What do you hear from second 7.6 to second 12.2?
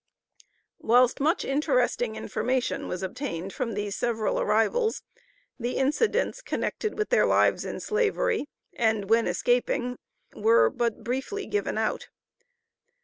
in Slavery, and when escaping were but briefly written out.